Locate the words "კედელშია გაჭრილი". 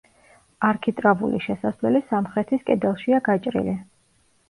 2.73-3.81